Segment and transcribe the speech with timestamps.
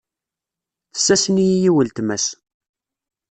[0.93, 2.25] Tessasen-iyi i uletma-s.